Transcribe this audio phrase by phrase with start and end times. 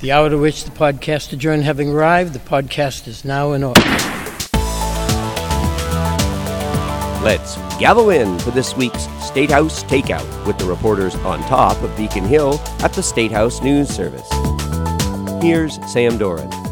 [0.00, 3.82] The hour to which the podcast adjourned having arrived, the podcast is now in order.
[7.22, 11.94] Let's gather in for this week's State House Takeout with the reporters on top of
[11.98, 14.26] Beacon Hill at the State House News Service.
[15.42, 16.69] Here's Sam Doran.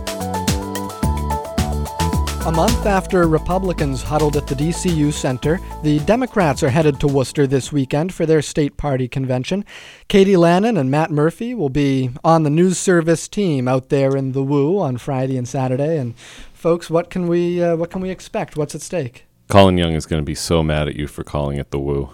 [2.49, 7.47] A month after Republicans huddled at the DCU Center, the Democrats are headed to Worcester
[7.47, 9.67] this weekend for their state party convention.
[10.09, 14.33] Katie Lannan and Matt Murphy will be on the news service team out there in
[14.33, 15.99] the Woo on Friday and Saturday.
[15.99, 16.17] And
[16.55, 18.57] folks, what can we uh, what can we expect?
[18.57, 19.27] What's at stake?
[19.51, 22.09] Colin Young is going to be so mad at you for calling it the Woo.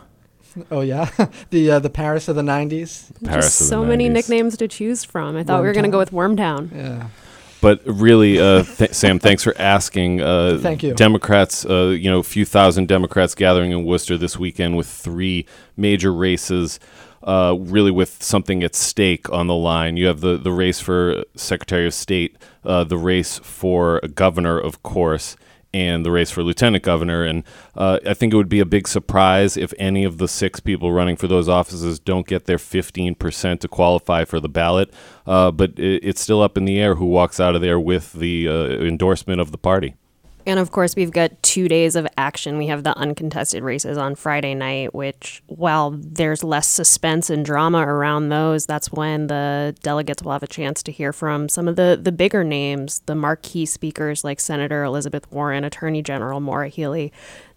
[0.68, 1.10] Oh yeah,
[1.50, 3.12] the uh, the Paris of the '90s.
[3.24, 5.36] Paris Just of the so many nicknames to choose from.
[5.36, 6.74] I thought we were going to go with Wormtown.
[6.74, 7.06] Yeah.
[7.64, 10.20] But really, uh, th- Sam, thanks for asking.
[10.20, 10.92] Uh, Thank you.
[10.92, 15.46] Democrats, uh, you know, a few thousand Democrats gathering in Worcester this weekend with three
[15.74, 16.78] major races,
[17.22, 19.96] uh, really with something at stake on the line.
[19.96, 22.36] You have the, the race for Secretary of State,
[22.66, 25.34] uh, the race for governor, of course,
[25.74, 27.24] and the race for lieutenant governor.
[27.24, 27.42] And
[27.74, 30.92] uh, I think it would be a big surprise if any of the six people
[30.92, 34.94] running for those offices don't get their 15% to qualify for the ballot.
[35.26, 38.12] Uh, but it, it's still up in the air who walks out of there with
[38.12, 39.96] the uh, endorsement of the party.
[40.46, 42.58] And of course, we've got two days of action.
[42.58, 47.78] We have the uncontested races on Friday night, which, while there's less suspense and drama
[47.78, 51.76] around those, that's when the delegates will have a chance to hear from some of
[51.76, 57.10] the, the bigger names, the marquee speakers like Senator Elizabeth Warren, Attorney General Maura Healey.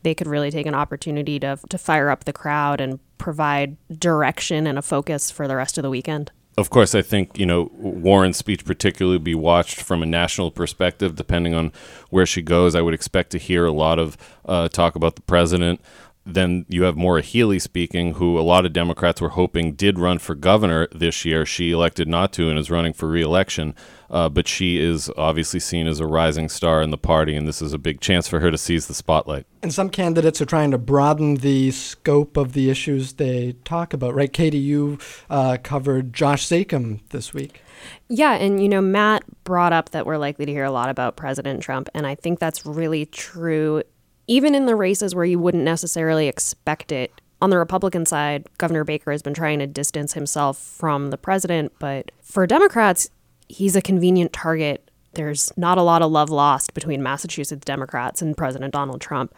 [0.03, 4.65] They could really take an opportunity to, to fire up the crowd and provide direction
[4.65, 6.31] and a focus for the rest of the weekend.
[6.57, 11.15] Of course, I think you know Warren's speech particularly be watched from a national perspective,
[11.15, 11.71] depending on
[12.09, 12.73] where she goes.
[12.73, 15.79] I would expect to hear a lot of uh, talk about the president.
[16.27, 20.19] Then you have Maura Healey speaking, who a lot of Democrats were hoping did run
[20.19, 21.45] for governor this year.
[21.45, 23.73] She elected not to and is running for reelection.
[24.09, 27.61] Uh, but she is obviously seen as a rising star in the party, and this
[27.61, 29.45] is a big chance for her to seize the spotlight.
[29.61, 34.15] And some candidates are trying to broaden the scope of the issues they talk about,
[34.15, 34.31] right?
[34.31, 34.97] Katie, you
[35.29, 37.61] uh, covered Josh Zakim this week.
[38.07, 41.17] Yeah, and you know, Matt brought up that we're likely to hear a lot about
[41.17, 43.83] President Trump, and I think that's really true,
[44.27, 47.21] even in the races where you wouldn't necessarily expect it.
[47.41, 51.71] On the Republican side, Governor Baker has been trying to distance himself from the president,
[51.79, 53.09] but for Democrats,
[53.47, 54.89] he's a convenient target.
[55.13, 59.33] There's not a lot of love lost between Massachusetts Democrats and President Donald Trump.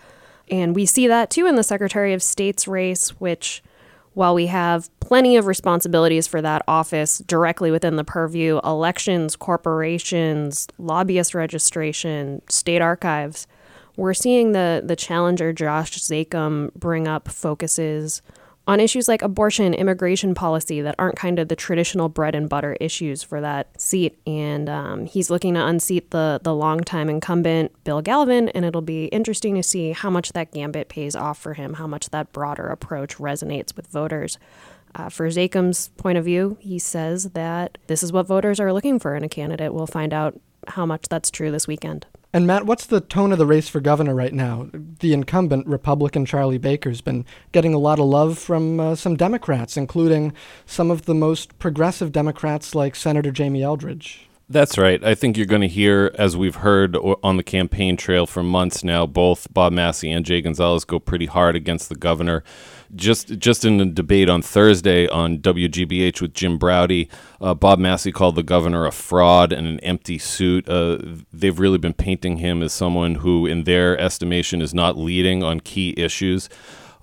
[0.49, 3.61] And we see that too in the Secretary of State's race, which
[4.13, 10.67] while we have plenty of responsibilities for that office directly within the purview elections, corporations,
[10.78, 13.45] lobbyist registration, state archives
[13.99, 18.21] we're seeing the, the challenger Josh Zakim bring up focuses
[18.69, 22.77] on issues like abortion, immigration policy that aren't kind of the traditional bread and butter
[22.79, 24.19] issues for that seat.
[24.27, 29.05] And um, he's looking to unseat the, the longtime incumbent, Bill Galvin, and it'll be
[29.05, 32.67] interesting to see how much that gambit pays off for him, how much that broader
[32.67, 34.37] approach resonates with voters.
[34.93, 38.99] Uh, for Zakim's point of view, he says that this is what voters are looking
[38.99, 39.73] for in a candidate.
[39.73, 42.05] We'll find out how much that's true this weekend.
[42.31, 44.69] And Matt, what's the tone of the race for governor right now?
[44.72, 49.75] The incumbent Republican Charlie Baker's been getting a lot of love from uh, some Democrats,
[49.75, 50.34] including
[50.67, 54.28] some of the most progressive Democrats like Senator Jamie Eldridge.
[54.51, 55.03] That's right.
[55.03, 58.83] I think you're going to hear, as we've heard on the campaign trail for months
[58.83, 62.43] now, both Bob Massie and Jay Gonzalez go pretty hard against the governor.
[62.95, 67.07] Just just in a debate on Thursday on WGBH with Jim Braude,
[67.39, 70.67] uh, Bob Massie called the governor a fraud and an empty suit.
[70.67, 70.97] Uh,
[71.31, 75.59] they've really been painting him as someone who, in their estimation, is not leading on
[75.59, 76.49] key issues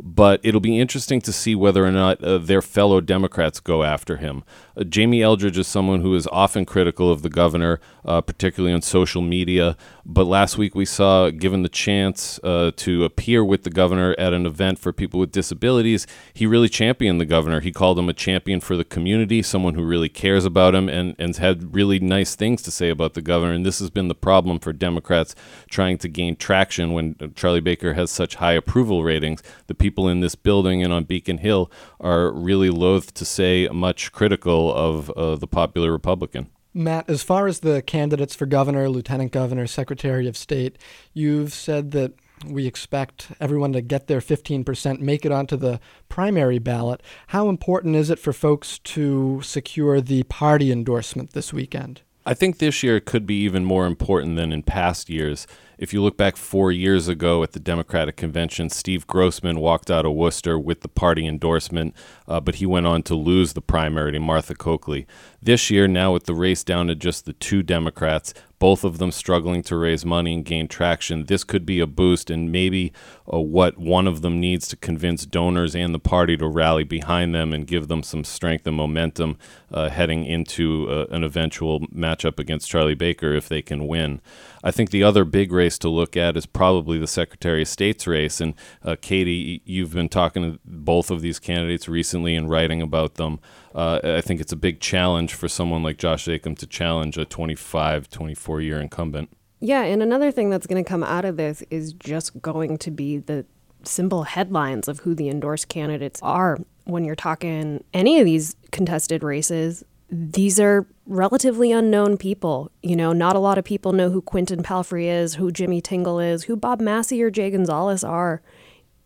[0.02, 4.18] but it'll be interesting to see whether or not uh, their fellow Democrats go after
[4.18, 4.44] him.
[4.76, 8.82] Uh, Jamie Eldridge is someone who is often critical of the governor, uh, particularly on
[8.82, 9.76] social media.
[10.04, 14.34] But last week we saw, given the chance uh, to appear with the governor at
[14.34, 17.60] an event for people with disabilities, he really championed the governor.
[17.60, 21.16] He called him a champion for the community, someone who really cares about him, and,
[21.18, 23.54] and had really nice things to say about the governor.
[23.54, 25.34] And this has been the problem for Democrats
[25.70, 29.42] trying to gain traction when uh, Charlie Baker has such high approval ratings.
[29.68, 34.10] The people in this building and on Beacon Hill are really loath to say much
[34.10, 36.48] critical of uh, the popular Republican.
[36.74, 40.76] Matt, as far as the candidates for governor, lieutenant governor, secretary of state,
[41.14, 45.78] you've said that we expect everyone to get their 15%, make it onto the
[46.08, 47.00] primary ballot.
[47.28, 52.02] How important is it for folks to secure the party endorsement this weekend?
[52.26, 55.46] I think this year could be even more important than in past years.
[55.78, 60.06] If you look back four years ago at the Democratic Convention, Steve Grossman walked out
[60.06, 61.94] of Worcester with the party endorsement,
[62.26, 65.06] uh, but he went on to lose the primary to Martha Coakley.
[65.42, 69.12] This year, now with the race down to just the two Democrats, both of them
[69.12, 72.92] struggling to raise money and gain traction, this could be a boost and maybe
[73.32, 77.34] uh, what one of them needs to convince donors and the party to rally behind
[77.34, 79.36] them and give them some strength and momentum
[79.70, 84.22] uh, heading into uh, an eventual matchup against Charlie Baker if they can win.
[84.64, 88.06] I think the other big race to look at is probably the Secretary of State's
[88.06, 88.40] race.
[88.40, 88.54] And
[88.84, 93.40] uh, Katie, you've been talking to both of these candidates recently and writing about them.
[93.74, 97.24] Uh, I think it's a big challenge for someone like Josh Zakim to challenge a
[97.24, 99.30] 25, 24 year incumbent.
[99.60, 102.90] Yeah, and another thing that's going to come out of this is just going to
[102.90, 103.46] be the
[103.84, 106.58] simple headlines of who the endorsed candidates are.
[106.84, 112.70] When you're talking any of these contested races, these are relatively unknown people.
[112.82, 116.20] You know, not a lot of people know who Quentin Palfrey is, who Jimmy Tingle
[116.20, 118.42] is, who Bob Massie or Jay Gonzalez are.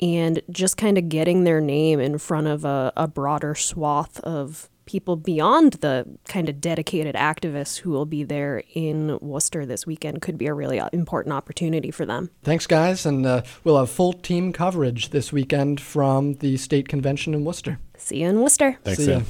[0.01, 4.71] And just kind of getting their name in front of a, a broader swath of
[4.87, 10.21] people beyond the kind of dedicated activists who will be there in Worcester this weekend
[10.23, 12.31] could be a really important opportunity for them.
[12.43, 13.05] Thanks, guys.
[13.07, 17.79] And uh, we'll have full team coverage this weekend from the state convention in Worcester.
[17.99, 18.79] See you in Worcester.
[18.83, 19.21] Thanks, See Sam.
[19.21, 19.27] ya.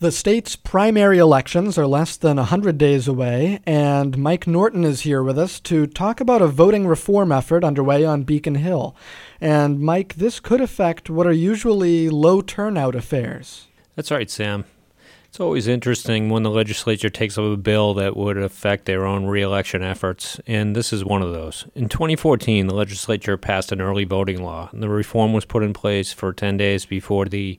[0.00, 5.24] The state's primary elections are less than 100 days away, and Mike Norton is here
[5.24, 8.94] with us to talk about a voting reform effort underway on Beacon Hill.
[9.40, 13.66] And, Mike, this could affect what are usually low turnout affairs.
[13.96, 14.66] That's right, Sam.
[15.38, 19.26] It's always interesting when the legislature takes up a bill that would affect their own
[19.26, 21.64] reelection efforts, and this is one of those.
[21.76, 24.68] In 2014, the legislature passed an early voting law.
[24.72, 27.56] And the reform was put in place for 10 days before the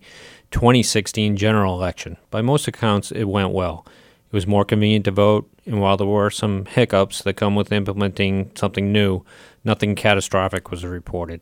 [0.51, 2.17] 2016 general election.
[2.31, 3.85] By most accounts, it went well.
[3.87, 7.71] It was more convenient to vote, and while there were some hiccups that come with
[7.71, 9.23] implementing something new,
[9.63, 11.39] nothing catastrophic was reported.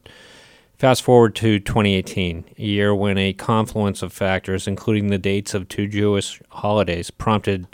[0.78, 5.68] Fast forward to 2018, a year when a confluence of factors, including the dates of
[5.68, 7.66] two Jewish holidays, prompted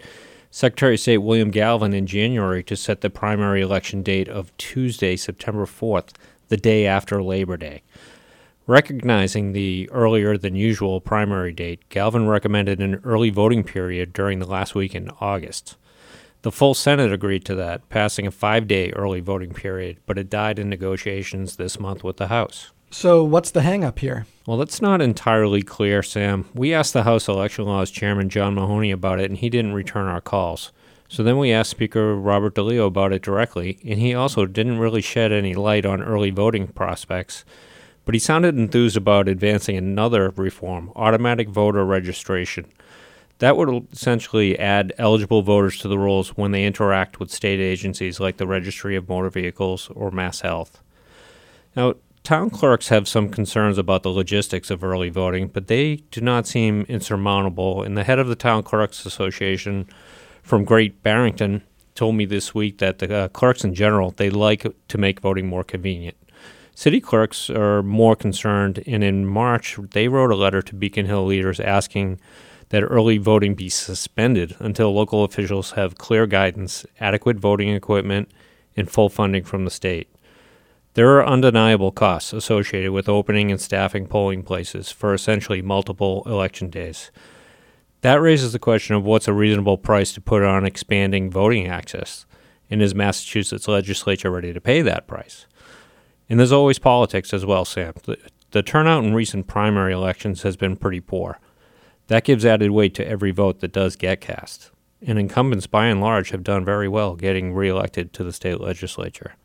[0.49, 5.17] Secretary of State William Galvin in January to set the primary election date of Tuesday,
[5.17, 6.11] September 4th,
[6.47, 7.81] the day after Labor Day.
[8.67, 14.47] Recognizing the earlier than usual primary date, Galvin recommended an early voting period during the
[14.47, 15.75] last week in August.
[16.43, 20.29] The full Senate agreed to that, passing a five day early voting period, but it
[20.29, 22.71] died in negotiations this month with the House.
[22.93, 24.27] So, what's the hangup here?
[24.45, 26.45] Well, that's not entirely clear, Sam.
[26.53, 30.05] We asked the House Election Laws Chairman John Mahoney about it, and he didn't return
[30.05, 30.71] our calls.
[31.07, 35.01] So then we asked Speaker Robert DeLeo about it directly, and he also didn't really
[35.01, 37.43] shed any light on early voting prospects.
[38.05, 42.67] But he sounded enthused about advancing another reform automatic voter registration.
[43.39, 48.19] That would essentially add eligible voters to the rolls when they interact with state agencies
[48.19, 50.79] like the Registry of Motor Vehicles or Mass Health.
[51.75, 56.21] Now, town clerks have some concerns about the logistics of early voting, but they do
[56.21, 57.83] not seem insurmountable.
[57.83, 59.87] And the head of the Town Clerks Association
[60.41, 61.63] from Great Barrington
[61.95, 65.47] told me this week that the uh, clerks in general they like to make voting
[65.47, 66.17] more convenient.
[66.75, 71.25] City clerks are more concerned, and in March they wrote a letter to Beacon Hill
[71.25, 72.19] leaders asking
[72.69, 78.31] that early voting be suspended until local officials have clear guidance, adequate voting equipment,
[78.75, 80.09] and full funding from the state.
[80.95, 86.69] There are undeniable costs associated with opening and staffing polling places for essentially multiple election
[86.69, 87.09] days.
[88.01, 92.27] That raises the question of what's a reasonable price to put on expanding voting access,
[92.69, 95.47] and is Massachusetts legislature ready to pay that price?
[96.29, 97.93] And there's always politics as well, Sam.
[98.03, 98.17] The,
[98.51, 101.39] the turnout in recent primary elections has been pretty poor.
[102.07, 104.69] That gives added weight to every vote that does get cast.
[105.01, 109.35] And incumbents, by and large, have done very well getting reelected to the state legislature.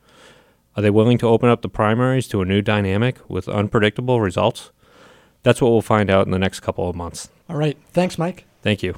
[0.78, 4.70] Are they willing to open up the primaries to a new dynamic with unpredictable results?
[5.42, 7.30] That's what we'll find out in the next couple of months.
[7.49, 7.76] All right.
[7.90, 8.44] Thanks, Mike.
[8.62, 8.94] Thank you.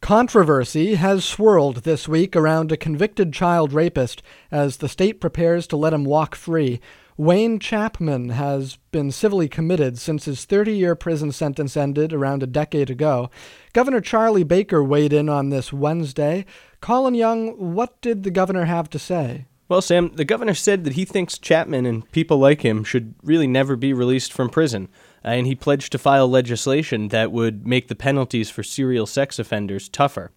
[0.00, 5.76] Controversy has swirled this week around a convicted child rapist as the state prepares to
[5.76, 6.80] let him walk free.
[7.18, 12.46] Wayne Chapman has been civilly committed since his 30 year prison sentence ended around a
[12.46, 13.28] decade ago.
[13.74, 16.46] Governor Charlie Baker weighed in on this Wednesday.
[16.80, 19.44] Colin Young, what did the governor have to say?
[19.66, 23.46] Well, Sam, the governor said that he thinks Chapman and people like him should really
[23.46, 24.88] never be released from prison.
[25.22, 29.88] And he pledged to file legislation that would make the penalties for serial sex offenders
[29.88, 30.32] tougher.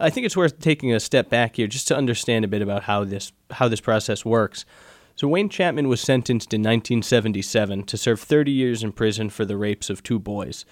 [0.00, 2.82] I think it's worth taking a step back here just to understand a bit about
[2.82, 4.64] how this how this process works.
[5.14, 9.56] So Wayne Chapman was sentenced in 1977 to serve 30 years in prison for the
[9.56, 10.66] rapes of two boys.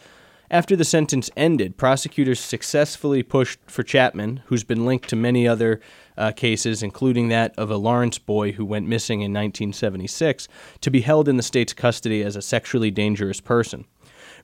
[0.50, 5.80] After the sentence ended, prosecutors successfully pushed for Chapman, who's been linked to many other
[6.18, 10.46] uh, cases, including that of a Lawrence boy who went missing in 1976,
[10.82, 13.86] to be held in the state's custody as a sexually dangerous person.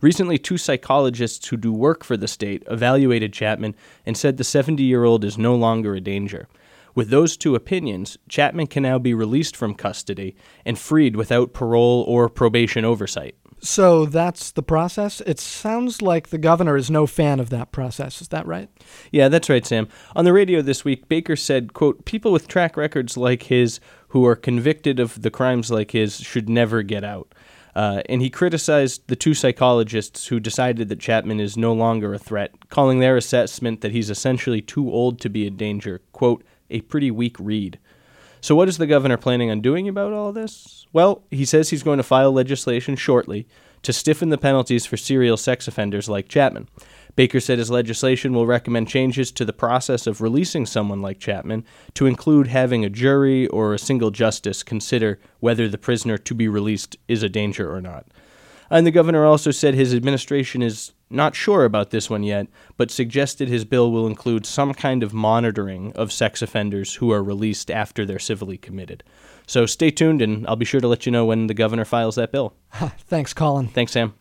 [0.00, 3.74] Recently, two psychologists who do work for the state evaluated Chapman
[4.06, 6.48] and said the 70 year old is no longer a danger.
[6.94, 12.04] With those two opinions, Chapman can now be released from custody and freed without parole
[12.08, 13.36] or probation oversight.
[13.62, 15.20] So that's the process?
[15.26, 18.22] It sounds like the governor is no fan of that process.
[18.22, 18.70] Is that right?
[19.12, 19.88] Yeah, that's right, Sam.
[20.16, 24.24] On the radio this week, Baker said, quote, people with track records like his who
[24.26, 27.34] are convicted of the crimes like his should never get out.
[27.74, 32.18] Uh, and he criticized the two psychologists who decided that Chapman is no longer a
[32.18, 36.80] threat, calling their assessment that he's essentially too old to be a danger, quote, a
[36.82, 37.78] pretty weak read.
[38.40, 40.86] So, what is the governor planning on doing about all this?
[40.92, 43.46] Well, he says he's going to file legislation shortly
[43.82, 46.68] to stiffen the penalties for serial sex offenders like Chapman.
[47.16, 51.64] Baker said his legislation will recommend changes to the process of releasing someone like Chapman
[51.94, 56.48] to include having a jury or a single justice consider whether the prisoner to be
[56.48, 58.06] released is a danger or not.
[58.70, 62.46] And the governor also said his administration is not sure about this one yet,
[62.76, 67.22] but suggested his bill will include some kind of monitoring of sex offenders who are
[67.22, 69.02] released after they're civilly committed.
[69.46, 72.14] So stay tuned, and I'll be sure to let you know when the governor files
[72.14, 72.54] that bill.
[72.72, 73.66] Thanks, Colin.
[73.66, 74.14] Thanks, Sam.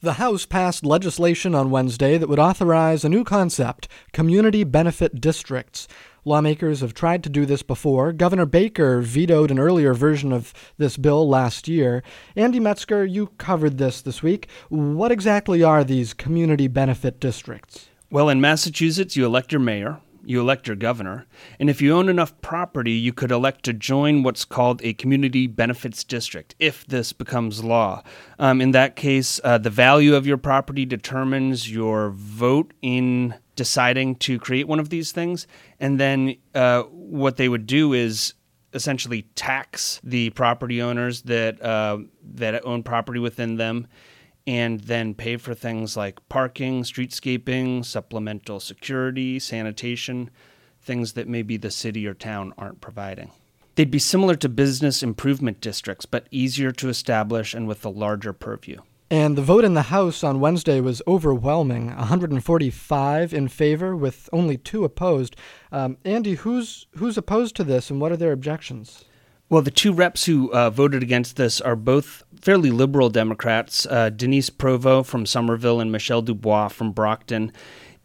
[0.00, 5.88] The House passed legislation on Wednesday that would authorize a new concept community benefit districts.
[6.24, 8.12] Lawmakers have tried to do this before.
[8.12, 12.04] Governor Baker vetoed an earlier version of this bill last year.
[12.36, 14.48] Andy Metzger, you covered this this week.
[14.68, 17.88] What exactly are these community benefit districts?
[18.08, 21.26] Well, in Massachusetts, you elect your mayor, you elect your governor,
[21.58, 25.46] and if you own enough property, you could elect to join what's called a community
[25.46, 28.02] benefits district if this becomes law.
[28.38, 34.16] Um, in that case, uh, the value of your property determines your vote in deciding
[34.16, 35.46] to create one of these things,
[35.80, 38.34] and then uh, what they would do is
[38.74, 41.98] essentially tax the property owners that uh,
[42.34, 43.86] that own property within them
[44.48, 50.30] and then pay for things like parking, streetscaping, supplemental security, sanitation,
[50.80, 53.30] things that maybe the city or town aren't providing.
[53.74, 58.32] They'd be similar to business improvement districts, but easier to establish and with a larger
[58.32, 58.80] purview.
[59.10, 64.56] And the vote in the House on Wednesday was overwhelming 145 in favor, with only
[64.56, 65.36] two opposed.
[65.70, 69.04] Um, Andy, who's, who's opposed to this and what are their objections?
[69.50, 74.10] Well, the two reps who uh, voted against this are both fairly liberal Democrats uh,
[74.10, 77.52] Denise Provost from Somerville and Michelle Dubois from Brockton.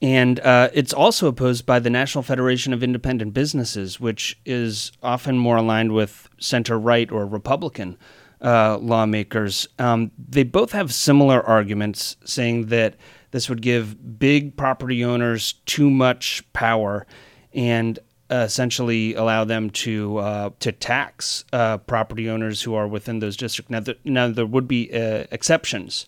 [0.01, 5.37] And uh, it's also opposed by the National Federation of Independent Businesses, which is often
[5.37, 7.97] more aligned with center right or Republican
[8.41, 9.67] uh, lawmakers.
[9.79, 12.95] Um, they both have similar arguments, saying that
[13.31, 17.05] this would give big property owners too much power
[17.53, 23.37] and essentially allow them to uh, to tax uh, property owners who are within those
[23.37, 23.69] districts.
[23.69, 26.05] Now, now there would be uh, exceptions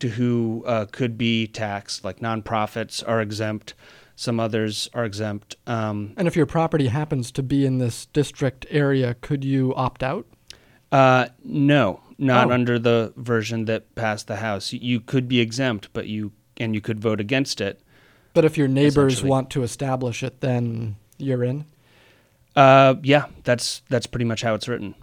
[0.00, 3.74] to who uh, could be taxed, like nonprofits are exempt.
[4.16, 5.56] Some others are exempt.
[5.66, 10.02] Um, and if your property happens to be in this district area, could you opt
[10.02, 10.26] out?
[10.90, 12.52] Uh, no, not Oh.
[12.52, 14.72] under the version that passed the House.
[14.72, 17.80] You could be exempt, but you and you could vote against it.
[18.34, 21.64] But if your neighbors want to establish it, then you're in.
[22.56, 24.94] Uh, yeah, that's that's pretty much how it's written.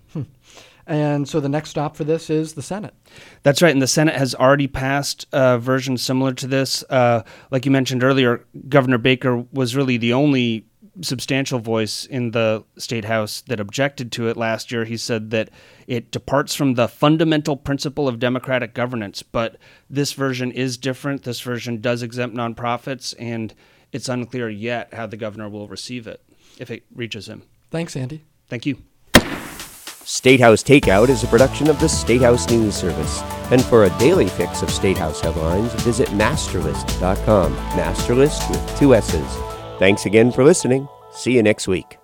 [0.87, 2.93] And so the next stop for this is the Senate.
[3.41, 6.83] That's right, and the Senate has already passed a version similar to this.
[6.89, 10.67] Uh, like you mentioned earlier, Governor Baker was really the only
[11.01, 14.85] substantial voice in the state house that objected to it last year.
[14.85, 15.49] He said that
[15.87, 19.57] it departs from the fundamental principle of democratic governance, but
[19.89, 21.23] this version is different.
[21.23, 23.55] This version does exempt nonprofits, and
[23.95, 26.21] it's unclear yet how the governor will receive it
[26.59, 27.43] if it reaches him.
[27.71, 28.23] Thanks, Andy.
[28.47, 28.77] Thank you.
[30.03, 33.21] Statehouse Takeout is a production of the Statehouse News Service.
[33.51, 37.55] And for a daily fix of Statehouse headlines, visit massterlist.com.
[37.55, 39.37] MASSterList with two S's.
[39.79, 40.87] Thanks again for listening.
[41.11, 41.97] See you next week.